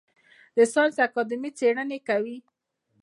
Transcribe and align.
د 0.55 0.57
ساینس 0.73 0.95
اکاډمي 1.05 1.51
څیړنې 1.59 1.99
کوي 2.07 2.37